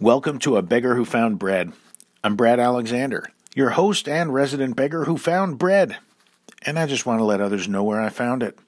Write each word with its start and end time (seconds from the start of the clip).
Welcome 0.00 0.38
to 0.38 0.56
A 0.56 0.62
Beggar 0.62 0.94
Who 0.94 1.04
Found 1.04 1.38
Bread. 1.38 1.74
I'm 2.24 2.34
Brad 2.34 2.58
Alexander, 2.58 3.30
your 3.54 3.68
host 3.68 4.08
and 4.08 4.32
resident 4.32 4.74
beggar 4.74 5.04
who 5.04 5.18
found 5.18 5.58
bread. 5.58 5.98
And 6.62 6.78
I 6.78 6.86
just 6.86 7.04
want 7.04 7.20
to 7.20 7.24
let 7.24 7.42
others 7.42 7.68
know 7.68 7.84
where 7.84 8.00
I 8.00 8.08
found 8.08 8.42
it. 8.42 8.58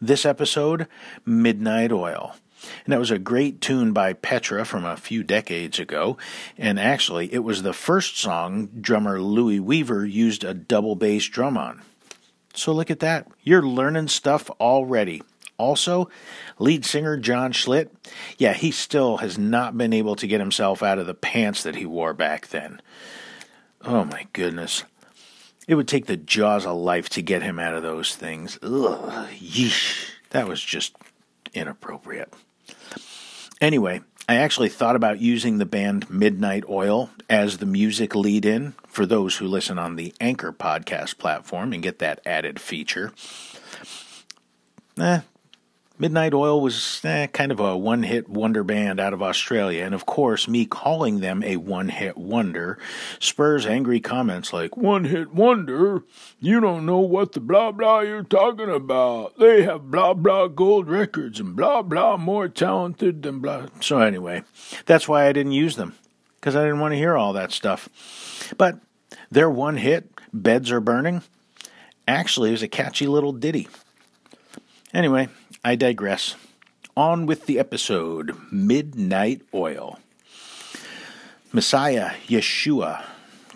This 0.00 0.24
episode, 0.24 0.86
Midnight 1.24 1.90
Oil. 1.90 2.36
And 2.84 2.92
that 2.92 3.00
was 3.00 3.10
a 3.10 3.18
great 3.18 3.60
tune 3.60 3.92
by 3.92 4.12
Petra 4.12 4.64
from 4.64 4.84
a 4.84 4.96
few 4.96 5.24
decades 5.24 5.80
ago. 5.80 6.18
And 6.56 6.78
actually, 6.78 7.34
it 7.34 7.40
was 7.40 7.64
the 7.64 7.72
first 7.72 8.16
song 8.16 8.68
drummer 8.80 9.20
Louie 9.20 9.58
Weaver 9.58 10.06
used 10.06 10.44
a 10.44 10.54
double 10.54 10.94
bass 10.94 11.26
drum 11.26 11.58
on. 11.58 11.82
So 12.54 12.70
look 12.70 12.92
at 12.92 13.00
that. 13.00 13.26
You're 13.42 13.66
learning 13.66 14.06
stuff 14.06 14.48
already. 14.60 15.20
Also, 15.58 16.08
lead 16.58 16.84
singer 16.84 17.16
John 17.16 17.52
Schlitt, 17.52 17.90
yeah, 18.36 18.52
he 18.52 18.70
still 18.70 19.18
has 19.18 19.38
not 19.38 19.76
been 19.76 19.92
able 19.92 20.16
to 20.16 20.26
get 20.26 20.40
himself 20.40 20.82
out 20.82 20.98
of 20.98 21.06
the 21.06 21.14
pants 21.14 21.62
that 21.62 21.76
he 21.76 21.86
wore 21.86 22.12
back 22.12 22.48
then. 22.48 22.80
Oh 23.82 24.04
my 24.04 24.26
goodness. 24.32 24.84
It 25.66 25.74
would 25.74 25.88
take 25.88 26.06
the 26.06 26.16
jaws 26.16 26.66
of 26.66 26.76
life 26.76 27.08
to 27.10 27.22
get 27.22 27.42
him 27.42 27.58
out 27.58 27.74
of 27.74 27.82
those 27.82 28.14
things. 28.14 28.58
Ugh, 28.62 29.28
yeesh. 29.30 30.10
That 30.30 30.46
was 30.46 30.62
just 30.62 30.94
inappropriate. 31.54 32.32
Anyway, 33.60 34.02
I 34.28 34.36
actually 34.36 34.68
thought 34.68 34.96
about 34.96 35.20
using 35.20 35.58
the 35.58 35.64
band 35.64 36.10
Midnight 36.10 36.64
Oil 36.68 37.10
as 37.30 37.58
the 37.58 37.66
music 37.66 38.14
lead 38.14 38.44
in 38.44 38.74
for 38.86 39.06
those 39.06 39.36
who 39.36 39.46
listen 39.46 39.78
on 39.78 39.96
the 39.96 40.12
Anchor 40.20 40.52
podcast 40.52 41.18
platform 41.18 41.72
and 41.72 41.82
get 41.82 42.00
that 42.00 42.20
added 42.26 42.60
feature. 42.60 43.12
Eh, 44.98 45.20
Midnight 45.98 46.34
Oil 46.34 46.60
was 46.60 47.00
eh, 47.04 47.26
kind 47.28 47.50
of 47.50 47.58
a 47.58 47.74
one 47.76 48.02
hit 48.02 48.28
wonder 48.28 48.62
band 48.62 49.00
out 49.00 49.14
of 49.14 49.22
Australia, 49.22 49.82
and 49.82 49.94
of 49.94 50.04
course, 50.04 50.46
me 50.46 50.66
calling 50.66 51.20
them 51.20 51.42
a 51.42 51.56
one 51.56 51.88
hit 51.88 52.18
wonder 52.18 52.78
spurs 53.18 53.64
angry 53.64 53.98
comments 53.98 54.52
like, 54.52 54.76
One 54.76 55.04
hit 55.04 55.32
wonder? 55.32 56.02
You 56.38 56.60
don't 56.60 56.84
know 56.84 56.98
what 56.98 57.32
the 57.32 57.40
blah 57.40 57.72
blah 57.72 58.00
you're 58.00 58.22
talking 58.22 58.68
about. 58.68 59.38
They 59.38 59.62
have 59.62 59.90
blah 59.90 60.12
blah 60.12 60.48
gold 60.48 60.86
records 60.86 61.40
and 61.40 61.56
blah 61.56 61.80
blah 61.80 62.18
more 62.18 62.48
talented 62.48 63.22
than 63.22 63.40
blah. 63.40 63.68
So, 63.80 64.00
anyway, 64.00 64.42
that's 64.84 65.08
why 65.08 65.26
I 65.26 65.32
didn't 65.32 65.52
use 65.52 65.76
them, 65.76 65.94
because 66.38 66.54
I 66.54 66.62
didn't 66.62 66.80
want 66.80 66.92
to 66.92 66.98
hear 66.98 67.16
all 67.16 67.32
that 67.32 67.52
stuff. 67.52 68.52
But 68.58 68.80
their 69.30 69.48
one 69.48 69.78
hit, 69.78 70.10
Beds 70.32 70.70
Are 70.70 70.80
Burning, 70.80 71.22
actually 72.06 72.52
is 72.52 72.62
a 72.62 72.68
catchy 72.68 73.06
little 73.06 73.32
ditty. 73.32 73.68
Anyway, 74.92 75.28
I 75.66 75.74
digress. 75.74 76.36
On 76.96 77.26
with 77.26 77.46
the 77.46 77.58
episode 77.58 78.36
Midnight 78.52 79.42
Oil. 79.52 79.98
Messiah, 81.52 82.12
Yeshua, 82.28 83.02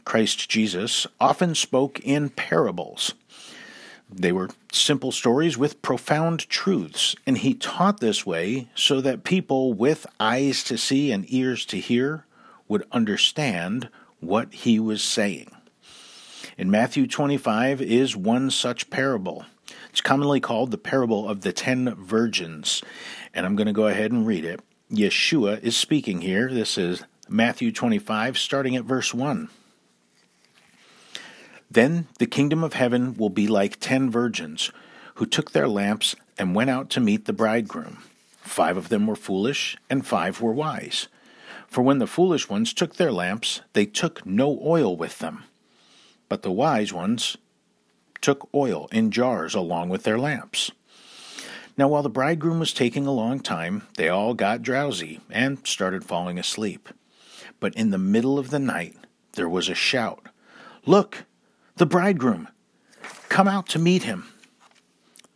Christ 0.05 0.51
Jesus, 0.51 1.07
often 1.21 1.55
spoke 1.55 2.01
in 2.01 2.31
parables. 2.31 3.15
They 4.13 4.33
were 4.33 4.51
simple 4.73 5.13
stories 5.13 5.57
with 5.57 5.83
profound 5.83 6.49
truths, 6.49 7.15
and 7.29 7.39
he 7.39 7.55
taught 7.55 8.01
this 8.01 8.27
way 8.27 8.69
so 8.75 9.01
that 9.01 9.23
people 9.23 9.73
with 9.73 10.05
eyes 10.19 10.65
to 10.65 10.77
see 10.77 11.13
and 11.13 11.25
ears 11.33 11.65
to 11.67 11.79
hear 11.79 12.27
would 12.67 12.83
understand 12.91 13.89
what 14.19 14.53
he 14.53 14.81
was 14.81 15.01
saying. 15.01 15.53
In 16.59 16.73
Matthew 16.73 17.07
25 17.07 17.81
is 17.81 18.17
one 18.17 18.51
such 18.51 18.91
parable. 18.91 19.45
It's 19.91 20.01
commonly 20.01 20.41
called 20.41 20.71
the 20.71 20.79
parable 20.79 21.29
of 21.29 21.43
the 21.43 21.53
ten 21.53 21.95
virgins. 21.95 22.83
And 23.35 23.45
I'm 23.45 23.57
going 23.57 23.67
to 23.67 23.73
go 23.73 23.87
ahead 23.87 24.13
and 24.13 24.27
read 24.27 24.45
it. 24.45 24.61
Yeshua 24.91 25.63
is 25.63 25.77
speaking 25.77 26.21
here. 26.21 26.51
This 26.51 26.79
is 26.79 27.05
Matthew 27.29 27.71
25, 27.71 28.39
starting 28.39 28.75
at 28.77 28.85
verse 28.85 29.13
1. 29.13 29.49
Then 31.71 32.09
the 32.19 32.27
kingdom 32.27 32.65
of 32.65 32.73
heaven 32.73 33.15
will 33.17 33.31
be 33.31 33.47
like 33.47 33.79
ten 33.79 34.11
virgins 34.11 34.73
who 35.15 35.27
took 35.27 35.53
their 35.53 35.69
lamps 35.69 36.17
and 36.39 36.55
went 36.55 36.71
out 36.71 36.91
to 36.91 37.01
meet 37.01 37.27
the 37.27 37.33
bridegroom. 37.33 37.99
Five 38.41 38.77
of 38.77 38.89
them 38.89 39.07
were 39.07 39.15
foolish, 39.15 39.77
and 39.89 40.05
five 40.05 40.41
were 40.41 40.53
wise. 40.53 41.07
For 41.69 41.83
when 41.83 41.99
the 41.99 42.09
foolish 42.09 42.49
ones 42.49 42.73
took 42.73 42.97
their 42.97 43.13
lamps, 43.13 43.61
they 43.75 43.87
took 43.87 44.27
no 44.27 44.61
oil 44.65 44.97
with 44.97 45.21
them. 45.21 45.45
But 46.29 46.43
the 46.43 46.51
wise 46.51 46.93
ones 46.93 47.37
took 48.21 48.49
oil 48.55 48.89
in 48.93 49.11
jars 49.11 49.55
along 49.55 49.89
with 49.89 50.03
their 50.03 50.19
lamps. 50.19 50.71
Now, 51.77 51.89
while 51.89 52.03
the 52.03 52.11
bridegroom 52.11 52.59
was 52.59 52.73
taking 52.73 53.07
a 53.07 53.13
long 53.13 53.41
time, 53.41 53.87
they 53.97 54.09
all 54.09 54.35
got 54.35 54.63
drowsy 54.63 55.21
and 55.31 55.67
started 55.67 56.05
falling 56.05 56.39
asleep. 56.39 56.89
But 57.59 57.75
in 57.75 57.91
the 57.91 57.99
middle 57.99 58.39
of 58.39 58.51
the 58.51 58.59
night, 58.59 58.97
there 59.33 59.49
was 59.49 59.69
a 59.69 59.75
shout 59.75 60.27
Look, 60.87 61.25
the 61.77 61.87
bridegroom! 61.87 62.49
Come 63.29 63.49
out 63.49 63.69
to 63.69 63.79
meet 63.79 64.03
him! 64.03 64.27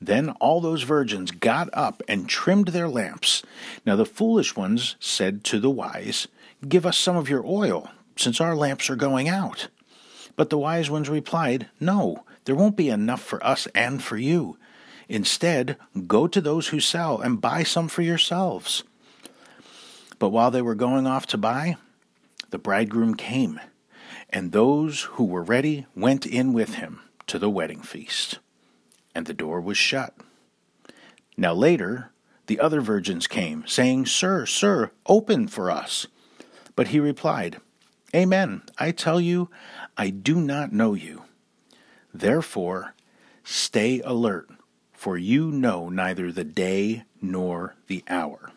Then 0.00 0.30
all 0.40 0.60
those 0.60 0.82
virgins 0.82 1.30
got 1.30 1.70
up 1.72 2.02
and 2.06 2.28
trimmed 2.28 2.68
their 2.68 2.88
lamps. 2.88 3.42
Now 3.86 3.96
the 3.96 4.04
foolish 4.04 4.54
ones 4.54 4.96
said 5.00 5.44
to 5.44 5.58
the 5.58 5.70
wise, 5.70 6.28
Give 6.68 6.84
us 6.84 6.98
some 6.98 7.16
of 7.16 7.30
your 7.30 7.44
oil, 7.46 7.90
since 8.16 8.40
our 8.40 8.54
lamps 8.54 8.90
are 8.90 8.96
going 8.96 9.28
out. 9.28 9.68
But 10.36 10.50
the 10.50 10.58
wise 10.58 10.90
ones 10.90 11.08
replied, 11.08 11.68
No, 11.80 12.24
there 12.44 12.54
won't 12.54 12.76
be 12.76 12.88
enough 12.88 13.22
for 13.22 13.44
us 13.44 13.66
and 13.74 14.02
for 14.02 14.16
you. 14.16 14.58
Instead, 15.08 15.76
go 16.06 16.26
to 16.26 16.40
those 16.40 16.68
who 16.68 16.80
sell 16.80 17.20
and 17.20 17.40
buy 17.40 17.62
some 17.62 17.88
for 17.88 18.02
yourselves. 18.02 18.84
But 20.18 20.30
while 20.30 20.50
they 20.50 20.62
were 20.62 20.74
going 20.74 21.06
off 21.06 21.26
to 21.28 21.38
buy, 21.38 21.76
the 22.50 22.58
bridegroom 22.58 23.14
came, 23.14 23.60
and 24.30 24.52
those 24.52 25.02
who 25.02 25.24
were 25.24 25.42
ready 25.42 25.86
went 25.94 26.24
in 26.24 26.52
with 26.52 26.74
him 26.74 27.00
to 27.26 27.38
the 27.38 27.50
wedding 27.50 27.82
feast. 27.82 28.38
And 29.14 29.26
the 29.26 29.34
door 29.34 29.60
was 29.60 29.76
shut. 29.76 30.14
Now 31.36 31.52
later, 31.52 32.12
the 32.46 32.60
other 32.60 32.80
virgins 32.80 33.26
came, 33.26 33.66
saying, 33.66 34.06
Sir, 34.06 34.46
sir, 34.46 34.90
open 35.06 35.48
for 35.48 35.70
us. 35.70 36.06
But 36.76 36.88
he 36.88 37.00
replied, 37.00 37.58
Amen. 38.14 38.62
I 38.78 38.92
tell 38.92 39.20
you, 39.20 39.50
I 39.96 40.10
do 40.10 40.36
not 40.36 40.72
know 40.72 40.94
you. 40.94 41.23
Therefore, 42.14 42.94
stay 43.42 44.00
alert, 44.02 44.48
for 44.92 45.18
you 45.18 45.50
know 45.50 45.88
neither 45.88 46.30
the 46.30 46.44
day 46.44 47.02
nor 47.20 47.74
the 47.88 48.04
hour. 48.08 48.52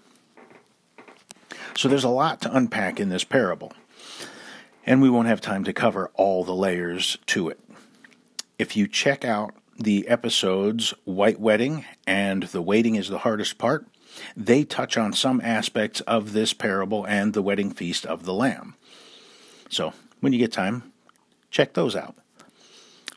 So 1.75 1.89
there's 1.89 2.03
a 2.03 2.09
lot 2.09 2.39
to 2.41 2.55
unpack 2.55 2.99
in 2.99 3.09
this 3.09 3.23
parable, 3.23 3.73
and 4.85 5.01
we 5.01 5.09
won't 5.09 5.27
have 5.27 5.41
time 5.41 5.63
to 5.63 5.73
cover 5.73 6.11
all 6.13 6.43
the 6.43 6.55
layers 6.55 7.17
to 7.27 7.49
it. 7.49 7.59
If 8.59 8.77
you 8.77 8.87
check 8.87 9.25
out 9.25 9.55
the 9.75 10.07
episodes 10.07 10.93
White 11.03 11.39
Wedding 11.39 11.83
and 12.05 12.43
The 12.43 12.61
Waiting 12.61 12.95
is 12.95 13.09
the 13.09 13.19
Hardest 13.19 13.57
Part, 13.57 13.87
they 14.35 14.63
touch 14.63 14.97
on 14.97 15.13
some 15.13 15.41
aspects 15.41 16.01
of 16.01 16.33
this 16.33 16.53
parable 16.53 17.05
and 17.05 17.33
the 17.33 17.41
wedding 17.41 17.71
feast 17.71 18.05
of 18.05 18.23
the 18.23 18.33
Lamb. 18.33 18.75
So, 19.69 19.93
when 20.19 20.31
you 20.31 20.39
get 20.39 20.51
time, 20.51 20.91
check 21.51 21.73
those 21.73 21.95
out. 21.95 22.15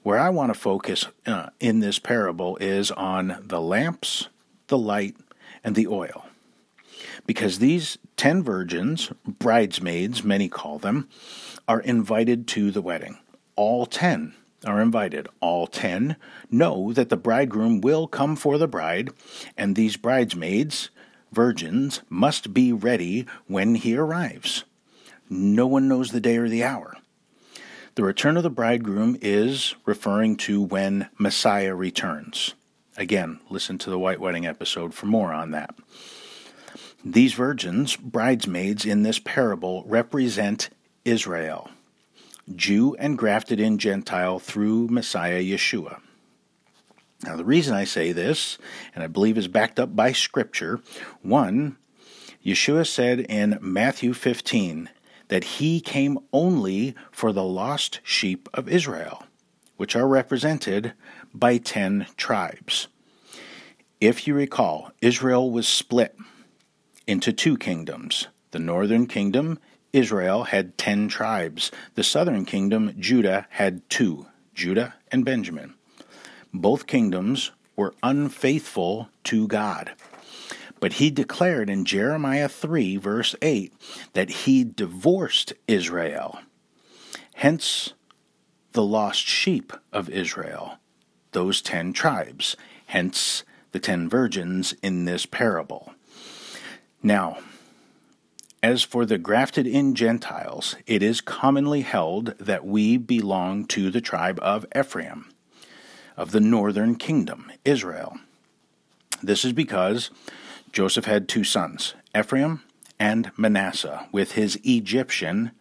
Where 0.02 0.18
I 0.18 0.30
want 0.30 0.52
to 0.52 0.58
focus 0.58 1.06
uh, 1.26 1.50
in 1.60 1.80
this 1.80 1.98
parable 1.98 2.56
is 2.56 2.90
on 2.90 3.36
the 3.42 3.60
lamps, 3.60 4.28
the 4.68 4.78
light, 4.78 5.14
and 5.62 5.74
the 5.74 5.86
oil. 5.86 6.24
Because 7.26 7.58
these 7.58 7.98
ten 8.16 8.42
virgins, 8.42 9.12
bridesmaids, 9.26 10.24
many 10.24 10.48
call 10.48 10.78
them, 10.78 11.08
are 11.68 11.80
invited 11.80 12.48
to 12.48 12.70
the 12.70 12.80
wedding. 12.80 13.18
All 13.56 13.84
ten 13.84 14.32
are 14.64 14.80
invited. 14.80 15.28
All 15.40 15.66
ten 15.66 16.16
know 16.50 16.94
that 16.94 17.10
the 17.10 17.18
bridegroom 17.18 17.82
will 17.82 18.06
come 18.06 18.36
for 18.36 18.56
the 18.56 18.66
bride, 18.66 19.10
and 19.54 19.76
these 19.76 19.98
bridesmaids, 19.98 20.88
virgins, 21.30 22.00
must 22.08 22.54
be 22.54 22.72
ready 22.72 23.26
when 23.46 23.74
he 23.74 23.98
arrives. 23.98 24.64
No 25.28 25.66
one 25.66 25.88
knows 25.88 26.10
the 26.10 26.20
day 26.20 26.38
or 26.38 26.48
the 26.48 26.64
hour. 26.64 26.96
The 27.96 28.04
return 28.04 28.36
of 28.36 28.44
the 28.44 28.50
bridegroom 28.50 29.18
is 29.20 29.74
referring 29.84 30.36
to 30.38 30.62
when 30.62 31.08
Messiah 31.18 31.74
returns. 31.74 32.54
Again, 32.96 33.40
listen 33.50 33.78
to 33.78 33.90
the 33.90 33.98
White 33.98 34.20
Wedding 34.20 34.46
episode 34.46 34.94
for 34.94 35.06
more 35.06 35.32
on 35.32 35.50
that. 35.50 35.74
These 37.04 37.32
virgins, 37.32 37.96
bridesmaids 37.96 38.84
in 38.84 39.02
this 39.02 39.18
parable, 39.18 39.82
represent 39.86 40.70
Israel, 41.04 41.68
Jew 42.54 42.94
and 42.96 43.18
grafted 43.18 43.58
in 43.58 43.78
Gentile 43.78 44.38
through 44.38 44.86
Messiah 44.88 45.42
Yeshua. 45.42 46.00
Now, 47.24 47.36
the 47.36 47.44
reason 47.44 47.74
I 47.74 47.84
say 47.84 48.12
this, 48.12 48.56
and 48.94 49.02
I 49.02 49.08
believe 49.08 49.36
is 49.36 49.48
backed 49.48 49.80
up 49.80 49.96
by 49.96 50.12
Scripture, 50.12 50.80
one, 51.22 51.76
Yeshua 52.44 52.86
said 52.86 53.20
in 53.20 53.58
Matthew 53.60 54.14
15, 54.14 54.88
that 55.30 55.44
he 55.44 55.80
came 55.80 56.18
only 56.32 56.94
for 57.10 57.32
the 57.32 57.44
lost 57.44 58.00
sheep 58.02 58.48
of 58.52 58.68
Israel, 58.68 59.24
which 59.76 59.96
are 59.96 60.06
represented 60.06 60.92
by 61.32 61.56
ten 61.56 62.06
tribes. 62.16 62.88
If 64.00 64.26
you 64.26 64.34
recall, 64.34 64.90
Israel 65.00 65.50
was 65.50 65.68
split 65.68 66.16
into 67.06 67.32
two 67.32 67.56
kingdoms. 67.56 68.26
The 68.50 68.58
northern 68.58 69.06
kingdom 69.06 69.58
Israel 69.92 70.44
had 70.44 70.76
ten 70.76 71.08
tribes. 71.08 71.70
The 71.94 72.04
southern 72.04 72.44
kingdom, 72.44 72.94
Judah, 72.98 73.46
had 73.50 73.88
two 73.88 74.26
Judah 74.54 74.94
and 75.12 75.24
Benjamin. 75.24 75.74
Both 76.52 76.86
kingdoms 76.86 77.52
were 77.76 77.94
unfaithful 78.02 79.08
to 79.24 79.46
God. 79.46 79.92
But 80.80 80.94
he 80.94 81.10
declared 81.10 81.68
in 81.68 81.84
Jeremiah 81.84 82.48
3, 82.48 82.96
verse 82.96 83.36
8, 83.42 83.72
that 84.14 84.30
he 84.30 84.64
divorced 84.64 85.52
Israel. 85.68 86.40
Hence, 87.34 87.92
the 88.72 88.82
lost 88.82 89.20
sheep 89.20 89.72
of 89.92 90.08
Israel, 90.08 90.78
those 91.32 91.60
ten 91.60 91.92
tribes. 91.92 92.56
Hence, 92.86 93.44
the 93.72 93.78
ten 93.78 94.08
virgins 94.08 94.74
in 94.82 95.04
this 95.04 95.26
parable. 95.26 95.94
Now, 97.02 97.38
as 98.62 98.82
for 98.82 99.06
the 99.06 99.18
grafted 99.18 99.66
in 99.66 99.94
Gentiles, 99.94 100.76
it 100.86 101.02
is 101.02 101.20
commonly 101.20 101.80
held 101.80 102.36
that 102.38 102.66
we 102.66 102.96
belong 102.98 103.64
to 103.66 103.90
the 103.90 104.02
tribe 104.02 104.38
of 104.42 104.66
Ephraim, 104.76 105.32
of 106.16 106.32
the 106.32 106.40
northern 106.40 106.96
kingdom, 106.96 107.50
Israel. 107.64 108.18
This 109.22 109.44
is 109.44 109.52
because 109.52 110.10
Joseph 110.72 111.04
had 111.04 111.28
two 111.28 111.44
sons, 111.44 111.94
Ephraim 112.16 112.62
and 112.98 113.32
Manasseh, 113.36 114.06
with 114.12 114.32
his 114.32 114.60
Egyptian, 114.62 115.52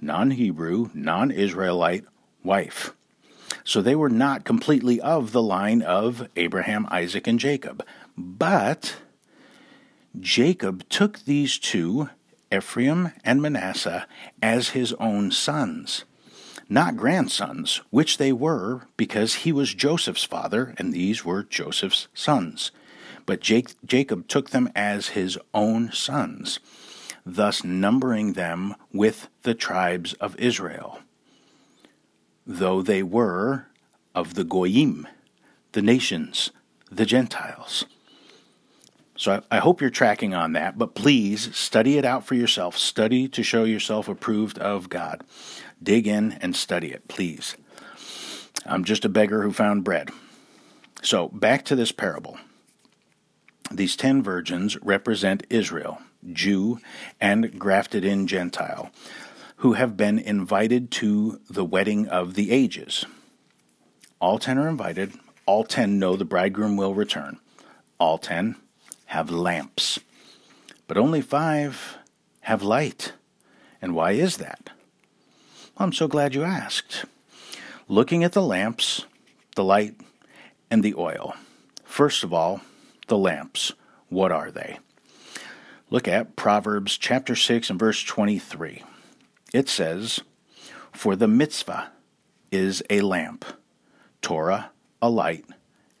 non 0.00 0.32
Hebrew, 0.32 0.90
non 0.94 1.30
Israelite 1.30 2.04
wife. 2.42 2.92
So 3.64 3.82
they 3.82 3.94
were 3.94 4.08
not 4.08 4.44
completely 4.44 5.00
of 5.00 5.32
the 5.32 5.42
line 5.42 5.82
of 5.82 6.28
Abraham, 6.36 6.86
Isaac, 6.90 7.26
and 7.26 7.38
Jacob. 7.38 7.84
But 8.16 8.96
Jacob 10.18 10.88
took 10.88 11.20
these 11.20 11.58
two, 11.58 12.08
Ephraim 12.52 13.12
and 13.24 13.42
Manasseh, 13.42 14.06
as 14.42 14.70
his 14.70 14.92
own 14.94 15.30
sons, 15.30 16.04
not 16.68 16.96
grandsons, 16.96 17.82
which 17.90 18.18
they 18.18 18.32
were 18.32 18.82
because 18.96 19.34
he 19.34 19.52
was 19.52 19.74
Joseph's 19.74 20.24
father, 20.24 20.74
and 20.78 20.92
these 20.92 21.24
were 21.24 21.42
Joseph's 21.42 22.08
sons. 22.14 22.72
But 23.28 23.42
Jacob 23.42 24.26
took 24.26 24.50
them 24.50 24.70
as 24.74 25.08
his 25.08 25.38
own 25.52 25.92
sons, 25.92 26.60
thus 27.26 27.62
numbering 27.62 28.32
them 28.32 28.74
with 28.90 29.28
the 29.42 29.52
tribes 29.52 30.14
of 30.14 30.34
Israel, 30.40 31.00
though 32.46 32.80
they 32.80 33.02
were 33.02 33.66
of 34.14 34.32
the 34.32 34.44
Goyim, 34.44 35.06
the 35.72 35.82
nations, 35.82 36.52
the 36.90 37.04
Gentiles. 37.04 37.84
So 39.14 39.42
I, 39.50 39.56
I, 39.56 39.58
hope 39.58 39.82
you're 39.82 39.90
tracking 39.90 40.32
on 40.32 40.54
that, 40.54 40.78
but 40.78 40.94
please 40.94 41.54
study 41.54 41.98
it 41.98 42.06
out 42.06 42.24
for 42.24 42.34
yourself. 42.34 42.78
Study 42.78 43.28
to 43.28 43.42
show 43.42 43.64
yourself 43.64 44.08
approved 44.08 44.58
of 44.58 44.88
God. 44.88 45.22
Dig 45.82 46.06
in 46.06 46.32
and 46.40 46.56
study 46.56 46.92
it, 46.92 47.06
please. 47.08 47.58
I'm 48.64 48.84
just 48.84 49.04
a 49.04 49.10
beggar 49.10 49.42
who 49.42 49.52
found 49.52 49.84
bread. 49.84 50.08
So 51.02 51.28
back 51.28 51.66
to 51.66 51.76
this 51.76 51.92
parable. 51.92 52.38
These 53.70 53.96
ten 53.96 54.22
virgins 54.22 54.76
represent 54.82 55.46
Israel, 55.50 56.00
Jew, 56.32 56.80
and 57.20 57.58
grafted 57.58 58.04
in 58.04 58.26
Gentile, 58.26 58.90
who 59.56 59.74
have 59.74 59.96
been 59.96 60.18
invited 60.18 60.90
to 60.92 61.40
the 61.50 61.64
wedding 61.64 62.08
of 62.08 62.34
the 62.34 62.50
ages. 62.50 63.04
All 64.20 64.38
ten 64.38 64.58
are 64.58 64.68
invited. 64.68 65.12
All 65.46 65.64
ten 65.64 65.98
know 65.98 66.16
the 66.16 66.24
bridegroom 66.24 66.76
will 66.76 66.94
return. 66.94 67.38
All 67.98 68.18
ten 68.18 68.56
have 69.06 69.30
lamps, 69.30 69.98
but 70.86 70.96
only 70.96 71.20
five 71.20 71.98
have 72.42 72.62
light. 72.62 73.12
And 73.80 73.94
why 73.94 74.12
is 74.12 74.38
that? 74.38 74.70
I'm 75.76 75.92
so 75.92 76.08
glad 76.08 76.34
you 76.34 76.42
asked. 76.42 77.04
Looking 77.86 78.24
at 78.24 78.32
the 78.32 78.42
lamps, 78.42 79.04
the 79.54 79.64
light, 79.64 79.94
and 80.70 80.82
the 80.82 80.94
oil. 80.96 81.34
First 81.84 82.24
of 82.24 82.32
all, 82.32 82.60
the 83.08 83.18
lamps. 83.18 83.72
What 84.08 84.32
are 84.32 84.50
they? 84.50 84.78
Look 85.90 86.06
at 86.06 86.36
Proverbs 86.36 86.96
chapter 86.96 87.34
6 87.34 87.70
and 87.70 87.78
verse 87.78 88.02
23. 88.04 88.82
It 89.52 89.68
says, 89.68 90.20
For 90.92 91.16
the 91.16 91.28
mitzvah 91.28 91.90
is 92.50 92.82
a 92.90 93.00
lamp, 93.00 93.44
Torah 94.22 94.70
a 95.00 95.08
light, 95.08 95.44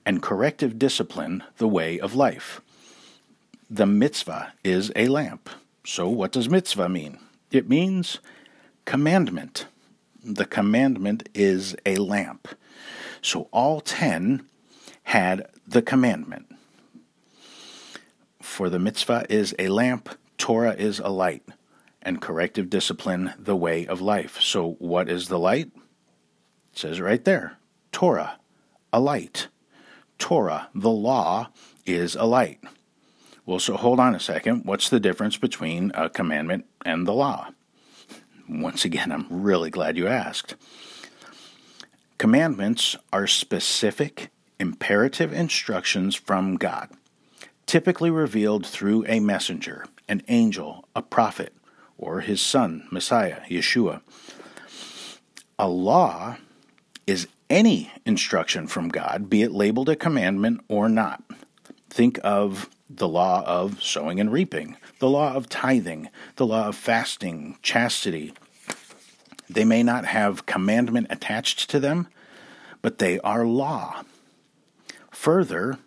and 0.04 0.22
corrective 0.22 0.78
discipline 0.78 1.42
the 1.58 1.68
way 1.68 1.98
of 1.98 2.14
life. 2.14 2.60
The 3.70 3.86
mitzvah 3.86 4.52
is 4.64 4.90
a 4.96 5.08
lamp. 5.08 5.48
So, 5.84 6.08
what 6.08 6.32
does 6.32 6.48
mitzvah 6.48 6.88
mean? 6.88 7.18
It 7.50 7.68
means 7.68 8.18
commandment. 8.84 9.66
The 10.22 10.46
commandment 10.46 11.28
is 11.34 11.76
a 11.86 11.96
lamp. 11.96 12.48
So, 13.22 13.48
all 13.52 13.80
ten 13.80 14.46
had 15.04 15.48
the 15.66 15.82
commandment. 15.82 16.46
For 18.48 18.68
the 18.68 18.80
mitzvah 18.80 19.26
is 19.30 19.54
a 19.56 19.68
lamp, 19.68 20.08
Torah 20.36 20.74
is 20.74 20.98
a 20.98 21.10
light, 21.10 21.44
and 22.02 22.20
corrective 22.20 22.68
discipline 22.68 23.34
the 23.38 23.54
way 23.54 23.86
of 23.86 24.00
life. 24.00 24.40
So, 24.40 24.72
what 24.80 25.08
is 25.08 25.28
the 25.28 25.38
light? 25.38 25.70
It 26.72 26.78
says 26.78 27.00
right 27.00 27.24
there 27.24 27.58
Torah, 27.92 28.40
a 28.92 28.98
light. 28.98 29.46
Torah, 30.18 30.70
the 30.74 30.90
law, 30.90 31.50
is 31.86 32.16
a 32.16 32.24
light. 32.24 32.58
Well, 33.46 33.60
so 33.60 33.76
hold 33.76 34.00
on 34.00 34.16
a 34.16 34.18
second. 34.20 34.64
What's 34.64 34.88
the 34.88 34.98
difference 34.98 35.36
between 35.36 35.92
a 35.94 36.10
commandment 36.10 36.64
and 36.84 37.06
the 37.06 37.14
law? 37.14 37.50
Once 38.48 38.84
again, 38.84 39.12
I'm 39.12 39.26
really 39.30 39.70
glad 39.70 39.96
you 39.96 40.08
asked. 40.08 40.56
Commandments 42.16 42.96
are 43.12 43.28
specific, 43.28 44.30
imperative 44.58 45.32
instructions 45.32 46.16
from 46.16 46.56
God 46.56 46.88
typically 47.68 48.10
revealed 48.10 48.66
through 48.66 49.04
a 49.06 49.20
messenger, 49.20 49.84
an 50.08 50.22
angel, 50.28 50.88
a 50.96 51.02
prophet, 51.02 51.52
or 51.98 52.20
his 52.20 52.40
son, 52.40 52.88
Messiah, 52.90 53.42
Yeshua. 53.48 54.00
A 55.58 55.68
law 55.68 56.38
is 57.06 57.28
any 57.50 57.92
instruction 58.06 58.66
from 58.66 58.88
God, 58.88 59.28
be 59.28 59.42
it 59.42 59.52
labeled 59.52 59.90
a 59.90 59.96
commandment 59.96 60.62
or 60.68 60.88
not. 60.88 61.22
Think 61.90 62.18
of 62.24 62.70
the 62.88 63.08
law 63.08 63.44
of 63.46 63.82
sowing 63.82 64.18
and 64.18 64.32
reaping, 64.32 64.76
the 64.98 65.10
law 65.10 65.34
of 65.34 65.50
tithing, 65.50 66.08
the 66.36 66.46
law 66.46 66.68
of 66.68 66.76
fasting, 66.76 67.58
chastity. 67.62 68.32
They 69.50 69.66
may 69.66 69.82
not 69.82 70.06
have 70.06 70.46
commandment 70.46 71.08
attached 71.10 71.68
to 71.70 71.80
them, 71.80 72.08
but 72.80 72.98
they 72.98 73.20
are 73.20 73.44
law. 73.44 74.04
Further, 75.10 75.78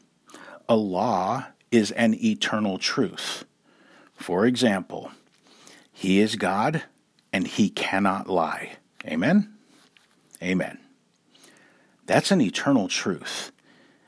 a 0.69 0.75
law 0.75 1.47
is 1.71 1.91
an 1.91 2.13
eternal 2.23 2.77
truth. 2.77 3.45
For 4.13 4.45
example, 4.45 5.11
He 5.91 6.19
is 6.19 6.35
God 6.35 6.83
and 7.33 7.47
He 7.47 7.69
cannot 7.69 8.29
lie. 8.29 8.73
Amen? 9.05 9.53
Amen. 10.43 10.77
That's 12.05 12.31
an 12.31 12.41
eternal 12.41 12.87
truth. 12.87 13.51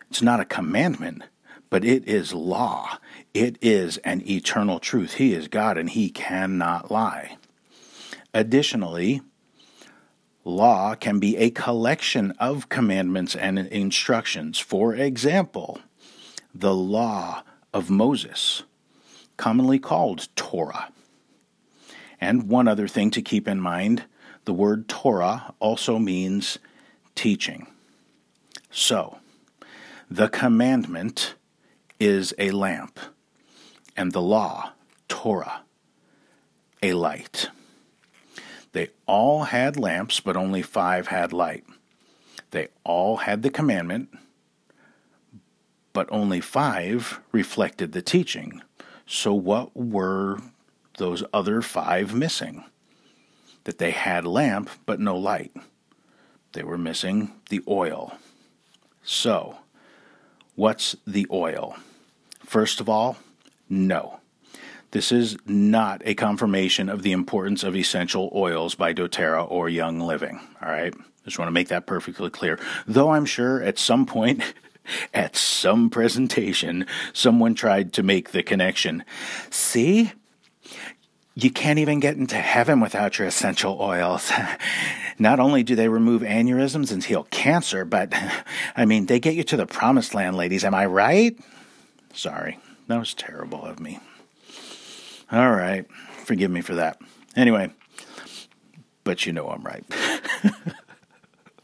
It's 0.10 0.22
not 0.22 0.40
a 0.40 0.46
commandment, 0.46 1.24
but 1.70 1.86
it 1.86 2.08
is 2.08 2.34
law. 2.34 3.00
It 3.34 3.58
is 3.62 3.98
an 4.00 4.22
eternal 4.30 4.80
truth. 4.80 5.16
He 5.16 5.34
is 5.34 5.48
God 5.48 5.78
and 5.78 5.90
He 5.90 6.10
cannot 6.10 6.92
lie. 6.92 7.38
Additionally, 8.34 9.22
law 10.44 10.96
can 10.96 11.20
be 11.20 11.38
a 11.38 11.50
collection 11.50 12.32
of 12.40 12.70
commandments 12.70 13.36
and 13.36 13.58
instructions. 13.58 14.60
For 14.60 14.96
example, 14.96 15.80
the 16.54 16.74
law 16.74 17.44
of 17.74 17.90
Moses, 17.90 18.64
commonly 19.38 19.80
called 19.80 20.28
Torah. 20.36 20.90
And 22.22 22.48
one 22.48 22.68
other 22.68 22.88
thing 22.88 23.12
to 23.12 23.22
keep 23.22 23.48
in 23.48 23.60
mind 23.60 24.04
the 24.46 24.54
word 24.54 24.88
Torah 24.88 25.54
also 25.60 25.98
means 26.00 26.60
teaching. 27.16 27.68
So, 28.70 29.20
the 30.10 30.28
commandment 30.28 31.36
is 32.00 32.34
a 32.38 32.52
lamp, 32.52 33.00
and 33.96 34.12
the 34.12 34.22
law, 34.22 34.74
Torah, 35.08 35.62
a 36.82 36.94
light. 36.94 37.50
They 38.74 38.90
all 39.06 39.46
had 39.46 39.78
lamps, 39.78 40.20
but 40.20 40.36
only 40.36 40.62
five 40.62 41.08
had 41.08 41.32
light. 41.32 41.64
They 42.52 42.68
all 42.84 43.18
had 43.18 43.44
the 43.44 43.50
commandment, 43.50 44.10
but 45.94 46.12
only 46.12 46.42
five 46.42 47.20
reflected 47.32 47.92
the 47.92 48.02
teaching. 48.02 48.62
So, 49.06 49.34
what 49.34 49.76
were 49.76 50.40
those 50.98 51.24
other 51.32 51.62
five 51.62 52.14
missing? 52.14 52.64
That 53.64 53.78
they 53.78 53.92
had 53.92 54.26
lamp, 54.26 54.70
but 54.86 55.00
no 55.00 55.16
light. 55.16 55.54
They 56.52 56.64
were 56.64 56.78
missing 56.78 57.32
the 57.50 57.62
oil. 57.68 58.18
So, 59.04 59.58
what's 60.56 60.96
the 61.08 61.28
oil? 61.32 61.78
First 62.46 62.80
of 62.80 62.90
all, 62.90 63.18
no. 63.70 64.20
This 64.92 65.12
is 65.12 65.38
not 65.48 66.04
a 66.06 66.14
confirmation 66.14 66.88
of 66.88 67.02
the 67.02 67.14
importance 67.14 67.64
of 67.64 67.76
essential 67.76 68.32
oils 68.36 68.76
by 68.76 68.94
doTERRA 68.94 69.50
or 69.50 69.68
Young 69.68 70.00
Living. 70.00 70.40
All 70.62 70.70
right? 70.70 70.94
Just 71.26 71.40
want 71.40 71.48
to 71.48 71.54
make 71.54 71.70
that 71.70 71.88
perfectly 71.88 72.30
clear. 72.30 72.60
Though 72.86 73.12
I'm 73.12 73.26
sure 73.26 73.62
at 73.64 73.80
some 73.80 74.06
point, 74.06 74.44
at 75.14 75.36
some 75.36 75.90
presentation, 75.90 76.86
someone 77.14 77.56
tried 77.56 77.94
to 77.94 78.04
make 78.04 78.32
the 78.32 78.44
connection. 78.44 79.04
See? 79.50 80.12
You 81.36 81.50
can't 81.50 81.80
even 81.80 82.00
get 82.00 82.16
into 82.16 82.36
heaven 82.36 82.80
without 82.80 83.18
your 83.18 83.28
essential 83.28 83.82
oils. 83.82 84.32
Not 85.20 85.40
only 85.40 85.64
do 85.64 85.76
they 85.76 85.88
remove 85.88 86.22
aneurysms 86.22 86.92
and 86.92 87.04
heal 87.04 87.28
cancer, 87.32 87.86
but 87.86 88.14
I 88.76 88.86
mean, 88.86 89.08
they 89.08 89.20
get 89.20 89.36
you 89.36 89.44
to 89.46 89.58
the 89.58 89.66
promised 89.66 90.14
land, 90.14 90.38
ladies. 90.38 90.64
Am 90.64 90.76
I 90.76 90.86
right? 90.86 91.38
Sorry, 92.14 92.60
that 92.88 93.00
was 93.00 93.14
terrible 93.14 93.66
of 93.66 93.80
me. 93.80 94.00
All 95.32 95.52
right, 95.52 95.86
forgive 96.26 96.52
me 96.52 96.62
for 96.62 96.76
that. 96.76 97.00
Anyway, 97.36 97.72
but 99.04 99.26
you 99.26 99.34
know 99.34 99.50
I'm 99.50 99.64
right. 99.64 99.84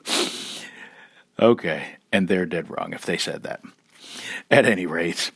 okay, 1.40 1.96
and 2.12 2.28
they're 2.28 2.46
dead 2.46 2.70
wrong 2.70 2.94
if 2.94 3.06
they 3.06 3.18
said 3.18 3.44
that. 3.44 3.62
At 4.50 4.66
any 4.66 4.86
rate, 4.86 5.32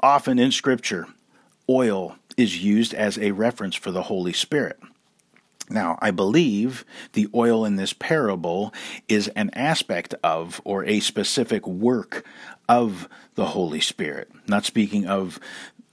often 0.00 0.38
in 0.38 0.52
Scripture, 0.52 1.06
oil 1.68 2.16
is 2.36 2.62
used 2.62 2.94
as 2.94 3.18
a 3.18 3.32
reference 3.32 3.74
for 3.74 3.90
the 3.90 4.04
Holy 4.04 4.32
Spirit. 4.32 4.78
Now, 5.68 5.98
I 6.02 6.10
believe 6.10 6.84
the 7.12 7.28
oil 7.32 7.64
in 7.64 7.76
this 7.76 7.92
parable 7.92 8.74
is 9.08 9.28
an 9.28 9.50
aspect 9.52 10.14
of 10.24 10.60
or 10.64 10.84
a 10.84 10.98
specific 10.98 11.64
work 11.66 12.24
of 12.68 13.08
the 13.36 13.46
Holy 13.46 13.80
Spirit. 13.80 14.30
Not 14.48 14.64
speaking 14.64 15.06
of 15.06 15.38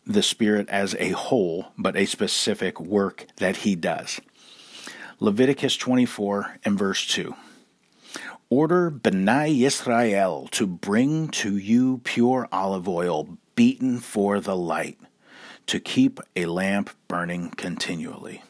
the 0.05 0.23
Spirit 0.23 0.67
as 0.69 0.95
a 0.95 1.09
whole, 1.09 1.67
but 1.77 1.95
a 1.95 2.05
specific 2.05 2.79
work 2.79 3.27
that 3.37 3.57
He 3.57 3.75
does. 3.75 4.19
Leviticus 5.19 5.77
24 5.77 6.57
and 6.65 6.77
verse 6.77 7.05
2. 7.05 7.35
Order 8.49 8.89
B'nai 8.89 9.59
Yisrael 9.59 10.49
to 10.51 10.65
bring 10.65 11.27
to 11.29 11.57
you 11.57 11.97
pure 12.05 12.47
olive 12.49 12.87
oil 12.87 13.37
beaten 13.55 13.99
for 13.99 14.39
the 14.39 14.55
light, 14.55 14.97
to 15.65 15.81
keep 15.81 16.21
a 16.33 16.45
lamp 16.45 16.91
burning 17.09 17.49
continually. 17.49 18.41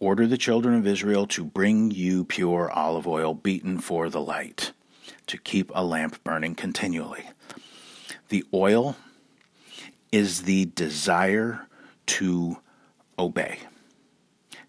Order 0.00 0.26
the 0.26 0.36
children 0.36 0.74
of 0.74 0.88
Israel 0.88 1.28
to 1.28 1.44
bring 1.44 1.92
you 1.92 2.24
pure 2.24 2.68
olive 2.72 3.06
oil 3.06 3.32
beaten 3.32 3.78
for 3.78 4.10
the 4.10 4.20
light, 4.20 4.72
to 5.28 5.38
keep 5.38 5.70
a 5.72 5.84
lamp 5.84 6.24
burning 6.24 6.56
continually. 6.56 7.30
The 8.28 8.44
oil 8.52 8.96
is 10.10 10.42
the 10.42 10.64
desire 10.64 11.68
to 12.06 12.58
obey. 13.16 13.60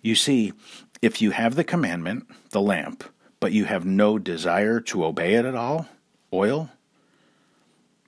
You 0.03 0.13
see, 0.13 0.53
if 1.01 1.23
you 1.23 1.31
have 1.31 1.55
the 1.55 1.63
commandment, 1.63 2.27
the 2.51 2.61
lamp, 2.61 3.03
but 3.43 3.51
you 3.51 3.65
have 3.65 3.85
no 3.85 4.17
desire 4.17 4.79
to 4.79 5.03
obey 5.03 5.33
it 5.33 5.43
at 5.43 5.53
all, 5.53 5.85
oil, 6.31 6.69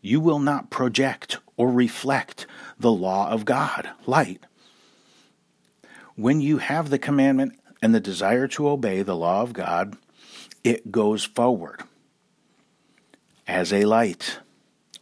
you 0.01 0.22
will 0.22 0.39
not 0.39 0.70
project 0.70 1.39
or 1.58 1.70
reflect 1.70 2.48
the 2.80 2.89
law 2.89 3.30
of 3.30 3.44
God, 3.44 3.89
light. 4.06 4.46
When 6.15 6.39
you 6.39 6.60
have 6.60 6.89
the 6.89 6.98
commandment 6.98 7.60
and 7.82 7.94
the 7.94 8.00
desire 8.00 8.48
to 8.48 8.70
obey 8.70 9.01
the 9.01 9.18
law 9.18 9.42
of 9.42 9.51
God, 9.51 9.98
it 10.63 10.89
goes 10.89 11.25
forward 11.25 11.84
as 13.46 13.74
a 13.74 13.84
light. 13.84 14.39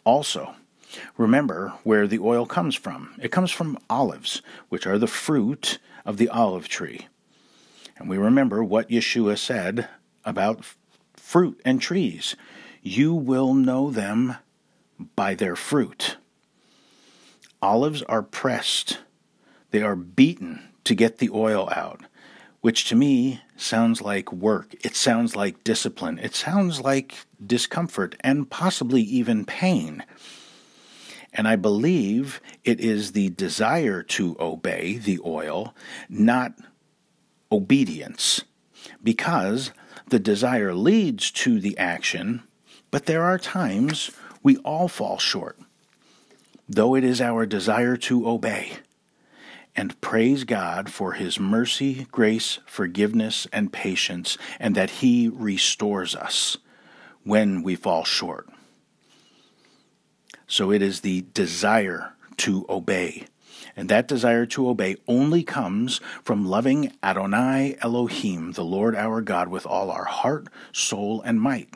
Also, 0.03 0.55
remember 1.15 1.73
where 1.83 2.07
the 2.07 2.17
oil 2.17 2.47
comes 2.47 2.73
from. 2.73 3.13
It 3.21 3.31
comes 3.31 3.51
from 3.51 3.77
olives, 3.87 4.41
which 4.69 4.87
are 4.87 4.97
the 4.97 5.05
fruit 5.05 5.77
of 6.05 6.17
the 6.17 6.29
olive 6.29 6.67
tree. 6.67 7.07
And 7.97 8.09
we 8.09 8.17
remember 8.17 8.63
what 8.63 8.89
Yeshua 8.89 9.37
said 9.37 9.89
about 10.25 10.65
fruit 11.15 11.59
and 11.65 11.81
trees. 11.81 12.35
You 12.81 13.13
will 13.13 13.53
know 13.53 13.91
them 13.91 14.37
by 15.15 15.35
their 15.35 15.55
fruit. 15.55 16.17
Olives 17.61 18.01
are 18.03 18.23
pressed, 18.23 18.99
they 19.71 19.81
are 19.81 19.95
beaten 19.95 20.69
to 20.83 20.95
get 20.95 21.17
the 21.17 21.29
oil 21.29 21.69
out, 21.75 22.01
which 22.61 22.85
to 22.89 22.95
me 22.95 23.41
sounds 23.55 24.01
like 24.01 24.33
work. 24.33 24.75
It 24.85 24.95
sounds 24.95 25.35
like 25.35 25.63
discipline. 25.63 26.19
It 26.19 26.35
sounds 26.35 26.81
like 26.81 27.25
discomfort 27.45 28.15
and 28.19 28.49
possibly 28.49 29.01
even 29.01 29.45
pain. 29.45 30.03
And 31.33 31.47
I 31.47 31.55
believe 31.55 32.41
it 32.63 32.79
is 32.79 33.13
the 33.13 33.29
desire 33.29 34.03
to 34.03 34.35
obey 34.39 34.97
the 34.97 35.19
oil, 35.25 35.73
not 36.09 36.53
obedience, 37.51 38.43
because 39.01 39.71
the 40.07 40.19
desire 40.19 40.73
leads 40.73 41.31
to 41.31 41.59
the 41.59 41.77
action, 41.77 42.43
but 42.91 43.05
there 43.05 43.23
are 43.23 43.37
times 43.37 44.11
we 44.41 44.57
all 44.57 44.87
fall 44.87 45.17
short, 45.17 45.57
though 46.67 46.95
it 46.95 47.03
is 47.03 47.21
our 47.21 47.45
desire 47.45 47.97
to 47.97 48.27
obey. 48.27 48.73
And 49.75 49.99
praise 50.01 50.43
God 50.43 50.91
for 50.91 51.13
His 51.13 51.39
mercy, 51.39 52.05
grace, 52.11 52.59
forgiveness, 52.65 53.47
and 53.51 53.73
patience, 53.73 54.37
and 54.59 54.75
that 54.75 54.89
He 55.01 55.27
restores 55.27 56.15
us 56.15 56.57
when 57.23 57.63
we 57.63 57.75
fall 57.75 58.03
short. 58.03 58.47
So 60.45 60.71
it 60.71 60.81
is 60.81 61.01
the 61.01 61.25
desire 61.33 62.13
to 62.37 62.65
obey. 62.69 63.25
And 63.75 63.89
that 63.89 64.07
desire 64.07 64.45
to 64.47 64.69
obey 64.69 64.97
only 65.07 65.43
comes 65.43 65.99
from 66.23 66.45
loving 66.45 66.93
Adonai 67.01 67.75
Elohim, 67.81 68.51
the 68.51 68.63
Lord 68.63 68.95
our 68.95 69.21
God, 69.21 69.47
with 69.47 69.65
all 69.65 69.89
our 69.89 70.05
heart, 70.05 70.47
soul, 70.71 71.21
and 71.21 71.41
might. 71.41 71.69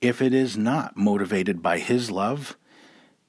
If 0.00 0.22
it 0.22 0.32
is 0.32 0.56
not 0.56 0.96
motivated 0.96 1.62
by 1.62 1.78
His 1.78 2.10
love, 2.10 2.56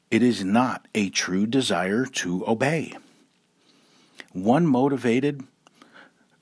it 0.10 0.24
is 0.24 0.44
not 0.44 0.88
a 0.96 1.10
true 1.10 1.46
desire 1.46 2.06
to 2.06 2.48
obey. 2.48 2.94
One 4.32 4.66
motivated, 4.66 5.44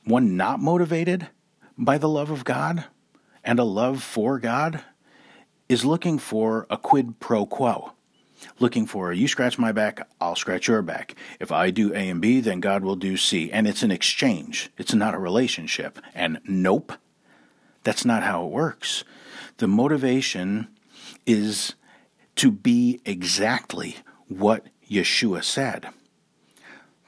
one 0.04 0.38
not 0.38 0.60
motivated 0.60 1.30
by 1.78 1.98
the 1.98 2.10
love 2.10 2.30
of 2.30 2.44
God 2.44 2.86
and 3.44 3.60
a 3.60 3.64
love 3.64 4.04
for 4.04 4.40
God 4.40 4.84
is 5.70 5.86
looking 5.86 6.20
for 6.20 6.68
a 6.70 6.78
quid 6.78 7.20
pro 7.20 7.46
quo. 7.46 7.94
Looking 8.60 8.86
for 8.86 9.12
you 9.14 9.28
scratch 9.28 9.58
my 9.58 9.72
back, 9.72 10.08
I'll 10.20 10.36
scratch 10.36 10.68
your 10.68 10.82
back. 10.82 11.16
If 11.40 11.52
I 11.52 11.72
do 11.72 11.94
A 11.94 12.10
and 12.10 12.22
B, 12.22 12.40
then 12.40 12.60
God 12.60 12.84
will 12.84 12.96
do 12.96 13.18
C. 13.18 13.52
And 13.52 13.68
it's 13.68 13.84
an 13.84 13.92
exchange, 13.92 14.70
it's 14.78 14.94
not 14.94 15.14
a 15.14 15.20
relationship. 15.20 16.00
And 16.14 16.40
nope, 16.46 16.94
that's 17.84 18.06
not 18.06 18.24
how 18.24 18.46
it 18.46 18.52
works. 18.52 19.04
The 19.58 19.68
motivation 19.68 20.68
is 21.26 21.76
to 22.36 22.52
be 22.52 23.02
exactly 23.06 23.98
what 24.28 24.68
Yeshua 24.90 25.44
said. 25.44 25.88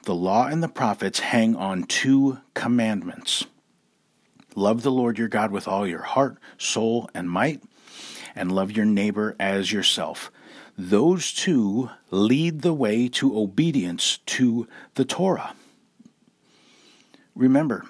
The 0.04 0.14
law 0.14 0.46
and 0.46 0.62
the 0.62 0.68
prophets 0.68 1.20
hang 1.20 1.54
on 1.54 1.84
two 1.84 2.38
commandments 2.54 3.44
love 4.56 4.82
the 4.82 4.90
Lord 4.90 5.18
your 5.18 5.28
God 5.28 5.52
with 5.52 5.68
all 5.68 5.86
your 5.86 6.02
heart, 6.02 6.36
soul, 6.58 7.08
and 7.14 7.30
might, 7.30 7.62
and 8.34 8.52
love 8.52 8.72
your 8.72 8.84
neighbor 8.84 9.36
as 9.38 9.72
yourself. 9.72 10.30
Those 10.82 11.34
two 11.34 11.90
lead 12.10 12.62
the 12.62 12.72
way 12.72 13.06
to 13.08 13.38
obedience 13.38 14.20
to 14.24 14.66
the 14.94 15.04
Torah. 15.04 15.54
Remember, 17.34 17.84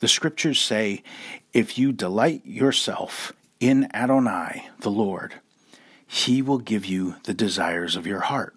the 0.00 0.08
scriptures 0.08 0.58
say, 0.58 1.04
if 1.52 1.78
you 1.78 1.92
delight 1.92 2.44
yourself 2.44 3.32
in 3.60 3.88
Adonai, 3.94 4.68
the 4.80 4.90
Lord, 4.90 5.34
he 6.04 6.42
will 6.42 6.58
give 6.58 6.84
you 6.84 7.14
the 7.22 7.32
desires 7.32 7.94
of 7.94 8.08
your 8.08 8.22
heart. 8.22 8.56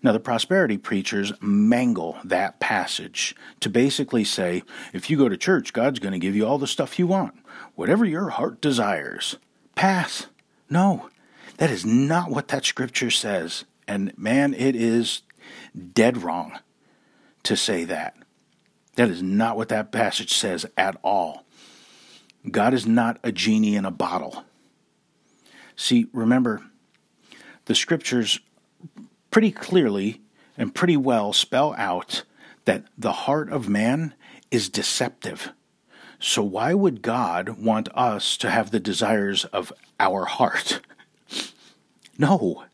Now, 0.00 0.12
the 0.12 0.20
prosperity 0.20 0.78
preachers 0.78 1.32
mangle 1.40 2.18
that 2.22 2.60
passage 2.60 3.34
to 3.58 3.68
basically 3.68 4.22
say 4.22 4.62
if 4.92 5.10
you 5.10 5.16
go 5.16 5.28
to 5.28 5.36
church, 5.36 5.72
God's 5.72 5.98
going 5.98 6.12
to 6.12 6.18
give 6.20 6.36
you 6.36 6.46
all 6.46 6.58
the 6.58 6.68
stuff 6.68 6.96
you 6.96 7.08
want, 7.08 7.34
whatever 7.74 8.04
your 8.04 8.28
heart 8.28 8.60
desires. 8.60 9.34
Pass. 9.74 10.28
No, 10.70 11.10
that 11.58 11.70
is 11.70 11.84
not 11.84 12.30
what 12.30 12.48
that 12.48 12.64
scripture 12.64 13.10
says. 13.10 13.64
And 13.86 14.16
man, 14.16 14.54
it 14.54 14.74
is 14.74 15.22
dead 15.92 16.22
wrong 16.22 16.58
to 17.42 17.56
say 17.56 17.84
that. 17.84 18.16
That 18.96 19.10
is 19.10 19.22
not 19.22 19.56
what 19.56 19.68
that 19.68 19.92
passage 19.92 20.34
says 20.34 20.66
at 20.76 20.96
all. 21.02 21.44
God 22.50 22.74
is 22.74 22.86
not 22.86 23.20
a 23.22 23.32
genie 23.32 23.76
in 23.76 23.84
a 23.84 23.90
bottle. 23.90 24.44
See, 25.76 26.06
remember, 26.12 26.62
the 27.66 27.74
scriptures 27.74 28.40
pretty 29.30 29.52
clearly 29.52 30.20
and 30.56 30.74
pretty 30.74 30.96
well 30.96 31.32
spell 31.32 31.74
out 31.76 32.24
that 32.64 32.84
the 32.96 33.12
heart 33.12 33.50
of 33.50 33.68
man 33.68 34.14
is 34.50 34.68
deceptive. 34.68 35.52
So, 36.20 36.42
why 36.42 36.74
would 36.74 37.02
God 37.02 37.50
want 37.50 37.88
us 37.94 38.36
to 38.38 38.50
have 38.50 38.70
the 38.70 38.80
desires 38.80 39.44
of 39.46 39.72
our 40.00 40.24
heart? 40.24 40.80
No. 42.18 42.64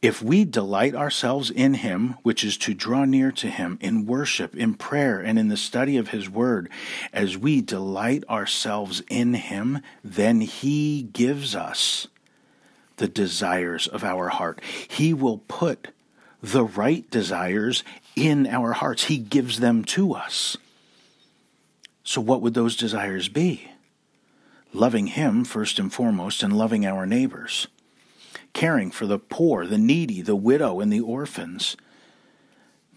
If 0.00 0.22
we 0.22 0.44
delight 0.44 0.94
ourselves 0.94 1.50
in 1.50 1.74
Him, 1.74 2.16
which 2.22 2.44
is 2.44 2.58
to 2.58 2.74
draw 2.74 3.04
near 3.04 3.30
to 3.32 3.48
Him 3.48 3.78
in 3.80 4.06
worship, 4.06 4.54
in 4.54 4.74
prayer, 4.74 5.20
and 5.20 5.38
in 5.38 5.48
the 5.48 5.56
study 5.56 5.96
of 5.96 6.08
His 6.08 6.28
Word, 6.28 6.70
as 7.12 7.38
we 7.38 7.60
delight 7.60 8.24
ourselves 8.28 9.02
in 9.08 9.34
Him, 9.34 9.80
then 10.02 10.42
He 10.42 11.02
gives 11.02 11.54
us 11.54 12.06
the 12.96 13.08
desires 13.08 13.86
of 13.86 14.04
our 14.04 14.28
heart. 14.28 14.60
He 14.88 15.14
will 15.14 15.38
put 15.38 15.88
the 16.42 16.64
right 16.64 17.10
desires 17.10 17.82
in 18.14 18.46
our 18.46 18.72
hearts, 18.72 19.04
He 19.04 19.18
gives 19.18 19.60
them 19.60 19.84
to 19.86 20.12
us. 20.12 20.58
So, 22.02 22.20
what 22.20 22.42
would 22.42 22.52
those 22.52 22.76
desires 22.76 23.30
be? 23.30 23.70
Loving 24.74 25.06
Him 25.06 25.44
first 25.44 25.78
and 25.78 25.90
foremost, 25.90 26.42
and 26.42 26.52
loving 26.54 26.84
our 26.84 27.06
neighbors 27.06 27.68
caring 28.54 28.90
for 28.90 29.04
the 29.04 29.18
poor, 29.18 29.66
the 29.66 29.76
needy, 29.76 30.22
the 30.22 30.36
widow, 30.36 30.80
and 30.80 30.90
the 30.90 31.00
orphans. 31.00 31.76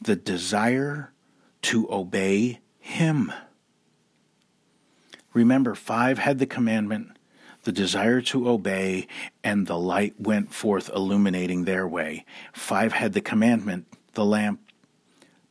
The 0.02 0.16
desire 0.16 1.12
to 1.64 1.92
obey 1.92 2.60
Him. 2.80 3.34
Remember, 5.34 5.76
five 5.76 6.20
had 6.20 6.40
the 6.40 6.46
commandment, 6.46 7.18
the 7.64 7.72
desire 7.72 8.22
to 8.22 8.48
obey, 8.48 9.08
and 9.44 9.68
the 9.68 9.78
light 9.78 10.14
went 10.20 10.54
forth 10.54 10.90
illuminating 10.96 11.66
their 11.66 11.88
way. 11.88 12.26
Five 12.54 12.94
had 12.94 13.14
the 13.14 13.22
commandment, 13.22 13.88
the 14.14 14.26
lamp, 14.26 14.62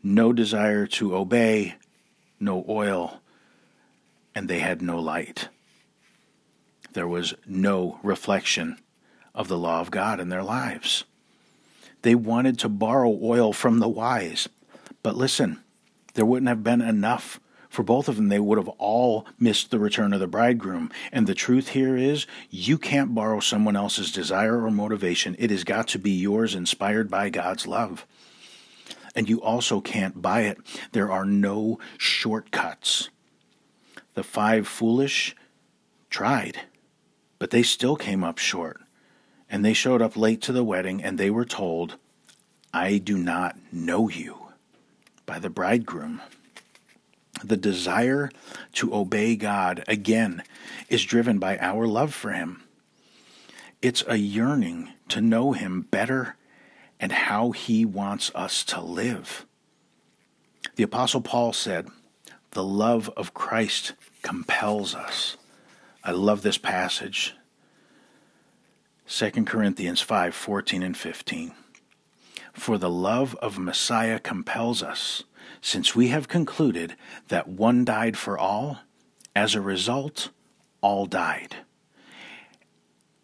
no 0.02 0.32
desire 0.32 0.86
to 0.86 1.14
obey, 1.14 1.74
no 2.40 2.64
oil, 2.68 3.20
and 4.34 4.48
they 4.48 4.60
had 4.60 4.80
no 4.80 4.98
light. 4.98 5.48
There 6.92 7.08
was 7.08 7.34
no 7.46 7.98
reflection 8.02 8.78
of 9.36 9.48
the 9.48 9.58
law 9.58 9.80
of 9.80 9.90
God 9.90 10.18
in 10.18 10.30
their 10.30 10.42
lives. 10.42 11.04
They 12.02 12.14
wanted 12.14 12.58
to 12.60 12.68
borrow 12.68 13.18
oil 13.22 13.52
from 13.52 13.78
the 13.78 13.88
wise. 13.88 14.48
But 15.02 15.16
listen, 15.16 15.62
there 16.14 16.24
wouldn't 16.24 16.48
have 16.48 16.64
been 16.64 16.80
enough 16.80 17.38
for 17.68 17.82
both 17.82 18.08
of 18.08 18.16
them. 18.16 18.28
They 18.28 18.40
would 18.40 18.58
have 18.58 18.68
all 18.68 19.26
missed 19.38 19.70
the 19.70 19.78
return 19.78 20.14
of 20.14 20.20
the 20.20 20.26
bridegroom. 20.26 20.90
And 21.12 21.26
the 21.26 21.34
truth 21.34 21.68
here 21.68 21.96
is, 21.96 22.26
you 22.48 22.78
can't 22.78 23.14
borrow 23.14 23.40
someone 23.40 23.76
else's 23.76 24.10
desire 24.10 24.64
or 24.64 24.70
motivation. 24.70 25.36
It 25.38 25.50
has 25.50 25.64
got 25.64 25.88
to 25.88 25.98
be 25.98 26.12
yours, 26.12 26.54
inspired 26.54 27.10
by 27.10 27.28
God's 27.28 27.66
love. 27.66 28.06
And 29.14 29.28
you 29.28 29.42
also 29.42 29.80
can't 29.80 30.22
buy 30.22 30.42
it. 30.42 30.58
There 30.92 31.12
are 31.12 31.24
no 31.24 31.78
shortcuts. 31.98 33.10
The 34.14 34.22
five 34.22 34.66
foolish 34.66 35.36
tried, 36.08 36.60
but 37.38 37.50
they 37.50 37.62
still 37.62 37.96
came 37.96 38.24
up 38.24 38.38
short 38.38 38.80
and 39.50 39.64
they 39.64 39.72
showed 39.72 40.02
up 40.02 40.16
late 40.16 40.42
to 40.42 40.52
the 40.52 40.64
wedding, 40.64 41.02
and 41.02 41.18
they 41.18 41.30
were 41.30 41.44
told, 41.44 41.96
I 42.72 42.98
do 42.98 43.16
not 43.16 43.56
know 43.72 44.08
you, 44.08 44.48
by 45.24 45.38
the 45.38 45.50
bridegroom. 45.50 46.20
The 47.44 47.56
desire 47.56 48.30
to 48.74 48.94
obey 48.94 49.36
God, 49.36 49.84
again, 49.86 50.42
is 50.88 51.04
driven 51.04 51.38
by 51.38 51.58
our 51.58 51.86
love 51.86 52.14
for 52.14 52.32
Him. 52.32 52.62
It's 53.82 54.02
a 54.08 54.16
yearning 54.16 54.92
to 55.08 55.20
know 55.20 55.52
Him 55.52 55.82
better 55.82 56.36
and 56.98 57.12
how 57.12 57.50
He 57.52 57.84
wants 57.84 58.32
us 58.34 58.64
to 58.64 58.80
live. 58.80 59.46
The 60.76 60.82
Apostle 60.82 61.20
Paul 61.20 61.52
said, 61.52 61.88
The 62.52 62.64
love 62.64 63.10
of 63.16 63.34
Christ 63.34 63.92
compels 64.22 64.94
us. 64.94 65.36
I 66.02 66.12
love 66.12 66.42
this 66.42 66.58
passage. 66.58 67.34
2 69.08 69.30
Corinthians 69.44 70.00
5 70.00 70.34
14 70.34 70.82
and 70.82 70.96
15. 70.96 71.52
For 72.52 72.76
the 72.76 72.90
love 72.90 73.36
of 73.36 73.56
Messiah 73.56 74.18
compels 74.18 74.82
us, 74.82 75.22
since 75.60 75.94
we 75.94 76.08
have 76.08 76.26
concluded 76.26 76.96
that 77.28 77.46
one 77.46 77.84
died 77.84 78.16
for 78.16 78.36
all, 78.36 78.80
as 79.34 79.54
a 79.54 79.60
result, 79.60 80.30
all 80.80 81.06
died. 81.06 81.54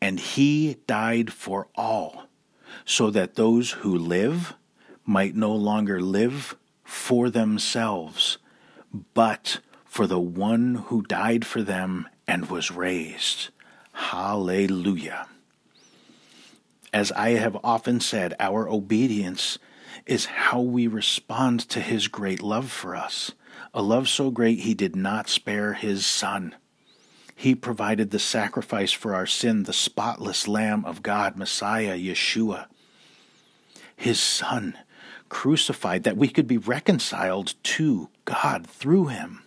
And 0.00 0.20
he 0.20 0.76
died 0.86 1.32
for 1.32 1.66
all, 1.74 2.26
so 2.84 3.10
that 3.10 3.34
those 3.34 3.72
who 3.72 3.96
live 3.96 4.54
might 5.04 5.34
no 5.34 5.52
longer 5.52 6.00
live 6.00 6.54
for 6.84 7.28
themselves, 7.28 8.38
but 9.14 9.58
for 9.84 10.06
the 10.06 10.20
one 10.20 10.76
who 10.86 11.02
died 11.02 11.44
for 11.44 11.60
them 11.60 12.08
and 12.28 12.48
was 12.48 12.70
raised. 12.70 13.48
Hallelujah. 13.92 15.26
As 16.92 17.10
I 17.12 17.30
have 17.30 17.56
often 17.64 18.00
said, 18.00 18.34
our 18.38 18.68
obedience 18.68 19.58
is 20.04 20.26
how 20.26 20.60
we 20.60 20.86
respond 20.86 21.60
to 21.70 21.80
his 21.80 22.08
great 22.08 22.42
love 22.42 22.70
for 22.70 22.94
us. 22.94 23.32
A 23.72 23.82
love 23.82 24.08
so 24.08 24.30
great 24.30 24.60
he 24.60 24.74
did 24.74 24.94
not 24.94 25.28
spare 25.28 25.72
his 25.72 26.04
son. 26.04 26.54
He 27.34 27.54
provided 27.54 28.10
the 28.10 28.18
sacrifice 28.18 28.92
for 28.92 29.14
our 29.14 29.26
sin, 29.26 29.62
the 29.62 29.72
spotless 29.72 30.46
Lamb 30.46 30.84
of 30.84 31.02
God, 31.02 31.36
Messiah, 31.36 31.96
Yeshua. 31.96 32.66
His 33.96 34.20
son 34.20 34.76
crucified 35.28 36.02
that 36.02 36.16
we 36.16 36.28
could 36.28 36.46
be 36.46 36.58
reconciled 36.58 37.54
to 37.62 38.10
God 38.26 38.66
through 38.66 39.06
him. 39.06 39.42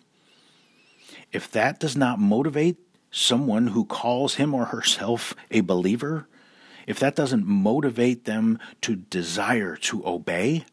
If 1.31 1.51
that 1.51 1.79
does 1.79 1.95
not 1.95 2.19
motivate 2.19 2.77
someone 3.11 3.67
who 3.67 3.85
calls 3.85 4.35
him 4.35 4.53
or 4.53 4.65
herself 4.65 5.35
a 5.51 5.61
believer, 5.61 6.27
if 6.87 6.99
that 6.99 7.15
doesn't 7.15 7.45
motivate 7.45 8.25
them 8.25 8.59
to 8.81 8.95
desire 8.95 9.75
to 9.77 10.05
obey, 10.05 10.65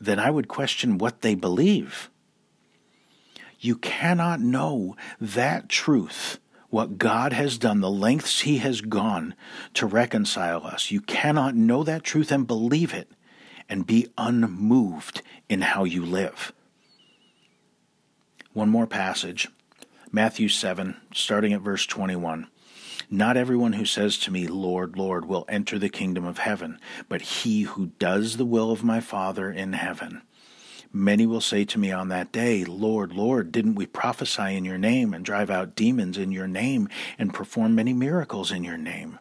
then 0.00 0.18
I 0.18 0.30
would 0.30 0.48
question 0.48 0.98
what 0.98 1.20
they 1.20 1.34
believe. 1.34 2.10
You 3.58 3.76
cannot 3.76 4.40
know 4.40 4.96
that 5.20 5.68
truth, 5.68 6.38
what 6.70 6.96
God 6.96 7.34
has 7.34 7.58
done, 7.58 7.80
the 7.80 7.90
lengths 7.90 8.40
He 8.40 8.58
has 8.58 8.80
gone 8.80 9.34
to 9.74 9.86
reconcile 9.86 10.64
us. 10.64 10.90
You 10.90 11.02
cannot 11.02 11.54
know 11.54 11.84
that 11.84 12.02
truth 12.02 12.32
and 12.32 12.46
believe 12.46 12.94
it 12.94 13.10
and 13.68 13.86
be 13.86 14.08
unmoved 14.16 15.20
in 15.48 15.60
how 15.60 15.84
you 15.84 16.04
live. 16.04 16.52
One 18.52 18.70
more 18.70 18.86
passage 18.86 19.48
Matthew 20.12 20.48
7, 20.48 20.96
starting 21.14 21.52
at 21.52 21.60
verse 21.60 21.86
21. 21.86 22.48
Not 23.12 23.36
everyone 23.36 23.72
who 23.72 23.84
says 23.84 24.16
to 24.18 24.30
me, 24.30 24.46
Lord, 24.46 24.96
Lord, 24.96 25.24
will 25.24 25.44
enter 25.48 25.80
the 25.80 25.88
kingdom 25.88 26.24
of 26.24 26.38
heaven, 26.38 26.78
but 27.08 27.20
he 27.20 27.62
who 27.62 27.86
does 27.98 28.36
the 28.36 28.44
will 28.44 28.70
of 28.70 28.84
my 28.84 29.00
Father 29.00 29.50
in 29.50 29.72
heaven. 29.72 30.22
Many 30.92 31.26
will 31.26 31.40
say 31.40 31.64
to 31.64 31.78
me 31.78 31.90
on 31.90 32.08
that 32.08 32.30
day, 32.30 32.64
Lord, 32.64 33.12
Lord, 33.12 33.50
didn't 33.50 33.74
we 33.74 33.86
prophesy 33.86 34.56
in 34.56 34.64
your 34.64 34.78
name 34.78 35.12
and 35.12 35.24
drive 35.24 35.50
out 35.50 35.74
demons 35.74 36.18
in 36.18 36.30
your 36.30 36.46
name 36.46 36.88
and 37.18 37.34
perform 37.34 37.74
many 37.74 37.92
miracles 37.92 38.52
in 38.52 38.62
your 38.62 38.78
name? 38.78 39.18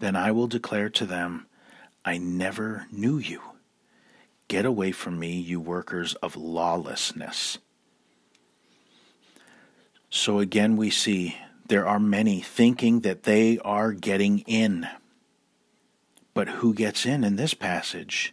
Then 0.00 0.16
I 0.16 0.32
will 0.32 0.48
declare 0.48 0.88
to 0.90 1.06
them, 1.06 1.46
I 2.04 2.18
never 2.18 2.86
knew 2.90 3.18
you. 3.18 3.40
Get 4.48 4.64
away 4.64 4.92
from 4.92 5.18
me, 5.18 5.40
you 5.40 5.60
workers 5.60 6.14
of 6.16 6.36
lawlessness. 6.36 7.58
So 10.08 10.38
again, 10.38 10.76
we 10.76 10.90
see 10.90 11.36
there 11.68 11.86
are 11.86 11.98
many 11.98 12.40
thinking 12.40 13.00
that 13.00 13.24
they 13.24 13.58
are 13.58 13.92
getting 13.92 14.40
in. 14.40 14.86
But 16.34 16.48
who 16.48 16.74
gets 16.74 17.06
in 17.06 17.24
in 17.24 17.36
this 17.36 17.54
passage? 17.54 18.32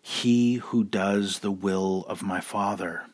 He 0.00 0.54
who 0.54 0.84
does 0.84 1.38
the 1.38 1.50
will 1.50 2.04
of 2.08 2.22
my 2.22 2.40
Father. 2.40 3.04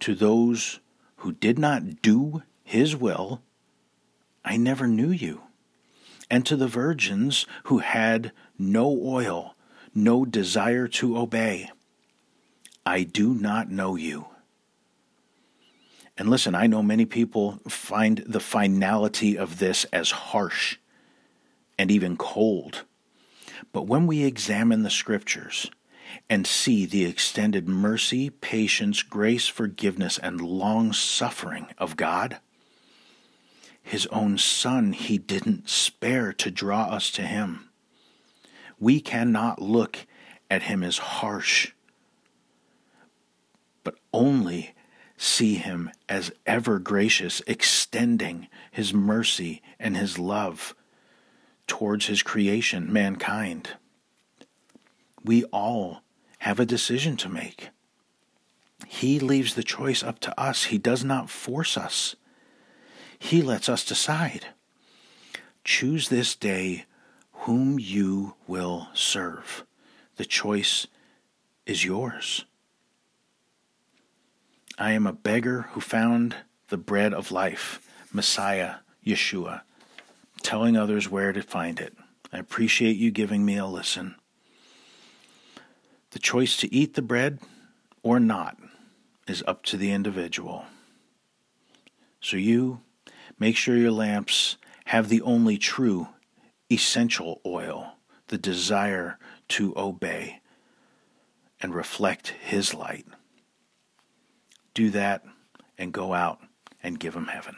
To 0.00 0.14
those 0.14 0.80
who 1.16 1.32
did 1.32 1.58
not 1.58 2.00
do 2.00 2.42
his 2.64 2.96
will, 2.96 3.42
I 4.44 4.56
never 4.56 4.86
knew 4.86 5.10
you. 5.10 5.42
And 6.30 6.46
to 6.46 6.56
the 6.56 6.68
virgins 6.68 7.44
who 7.64 7.78
had 7.78 8.32
no 8.58 8.86
oil, 9.04 9.54
no 9.94 10.24
desire 10.24 10.88
to 10.88 11.18
obey, 11.18 11.68
I 12.86 13.02
do 13.02 13.34
not 13.34 13.70
know 13.70 13.96
you. 13.96 14.29
And 16.20 16.28
listen, 16.28 16.54
I 16.54 16.66
know 16.66 16.82
many 16.82 17.06
people 17.06 17.60
find 17.66 18.22
the 18.26 18.40
finality 18.40 19.38
of 19.38 19.58
this 19.58 19.84
as 19.84 20.10
harsh 20.10 20.76
and 21.78 21.90
even 21.90 22.18
cold. 22.18 22.84
But 23.72 23.86
when 23.86 24.06
we 24.06 24.24
examine 24.24 24.82
the 24.82 24.90
scriptures 24.90 25.70
and 26.28 26.46
see 26.46 26.84
the 26.84 27.06
extended 27.06 27.70
mercy, 27.70 28.28
patience, 28.28 29.02
grace, 29.02 29.48
forgiveness, 29.48 30.18
and 30.18 30.42
long 30.42 30.92
suffering 30.92 31.68
of 31.78 31.96
God, 31.96 32.36
his 33.82 34.06
own 34.08 34.36
Son 34.36 34.92
he 34.92 35.16
didn't 35.16 35.70
spare 35.70 36.34
to 36.34 36.50
draw 36.50 36.82
us 36.82 37.10
to 37.12 37.22
him. 37.22 37.70
We 38.78 39.00
cannot 39.00 39.62
look 39.62 40.06
at 40.50 40.64
him 40.64 40.82
as 40.82 40.98
harsh, 40.98 41.72
but 43.82 43.94
only 44.12 44.74
see 45.20 45.56
him 45.56 45.90
as 46.08 46.32
ever 46.46 46.78
gracious, 46.78 47.42
extending 47.46 48.48
his 48.70 48.94
mercy 48.94 49.60
and 49.78 49.94
his 49.94 50.18
love 50.18 50.74
towards 51.66 52.06
his 52.06 52.22
creation, 52.22 52.90
mankind. 52.90 53.68
We 55.22 55.44
all 55.44 56.00
have 56.38 56.58
a 56.58 56.64
decision 56.64 57.18
to 57.18 57.28
make. 57.28 57.68
He 58.86 59.20
leaves 59.20 59.54
the 59.54 59.62
choice 59.62 60.02
up 60.02 60.20
to 60.20 60.40
us. 60.40 60.64
He 60.64 60.78
does 60.78 61.04
not 61.04 61.28
force 61.28 61.76
us. 61.76 62.16
He 63.18 63.42
lets 63.42 63.68
us 63.68 63.84
decide. 63.84 64.46
Choose 65.64 66.08
this 66.08 66.34
day 66.34 66.86
whom 67.32 67.78
you 67.78 68.36
will 68.46 68.88
serve. 68.94 69.66
The 70.16 70.24
choice 70.24 70.86
is 71.66 71.84
yours. 71.84 72.46
I 74.80 74.92
am 74.92 75.06
a 75.06 75.12
beggar 75.12 75.66
who 75.72 75.82
found 75.82 76.36
the 76.68 76.78
bread 76.78 77.12
of 77.12 77.30
life, 77.30 77.86
Messiah, 78.14 78.76
Yeshua, 79.06 79.60
telling 80.42 80.74
others 80.74 81.06
where 81.06 81.34
to 81.34 81.42
find 81.42 81.78
it. 81.78 81.94
I 82.32 82.38
appreciate 82.38 82.96
you 82.96 83.10
giving 83.10 83.44
me 83.44 83.58
a 83.58 83.66
listen. 83.66 84.14
The 86.12 86.18
choice 86.18 86.56
to 86.56 86.74
eat 86.74 86.94
the 86.94 87.02
bread 87.02 87.40
or 88.02 88.18
not 88.18 88.56
is 89.28 89.44
up 89.46 89.64
to 89.64 89.76
the 89.76 89.92
individual. 89.92 90.64
So 92.22 92.38
you 92.38 92.80
make 93.38 93.58
sure 93.58 93.76
your 93.76 93.90
lamps 93.90 94.56
have 94.86 95.10
the 95.10 95.20
only 95.20 95.58
true 95.58 96.08
essential 96.72 97.42
oil, 97.44 97.96
the 98.28 98.38
desire 98.38 99.18
to 99.48 99.74
obey 99.76 100.40
and 101.60 101.74
reflect 101.74 102.28
His 102.28 102.72
light. 102.72 103.04
Do 104.74 104.90
that 104.90 105.24
and 105.78 105.92
go 105.92 106.12
out 106.12 106.40
and 106.82 106.98
give 106.98 107.14
Him 107.14 107.26
heaven. 107.26 107.56